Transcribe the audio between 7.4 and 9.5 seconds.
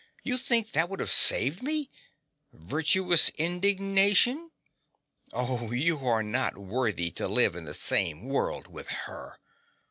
in the same world with her.